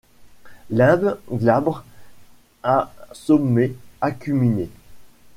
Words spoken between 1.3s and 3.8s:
glabre à sommet